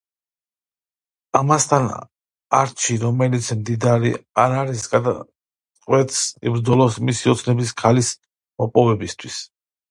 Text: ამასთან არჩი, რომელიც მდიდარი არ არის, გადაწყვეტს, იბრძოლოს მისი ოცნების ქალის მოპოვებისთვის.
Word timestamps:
ამასთან 1.39 1.83
არჩი, 2.59 2.95
რომელიც 3.03 3.49
მდიდარი 3.59 4.13
არ 4.45 4.55
არის, 4.63 4.87
გადაწყვეტს, 4.95 6.25
იბრძოლოს 6.51 6.99
მისი 7.11 7.31
ოცნების 7.35 7.77
ქალის 7.85 8.11
მოპოვებისთვის. 8.65 9.39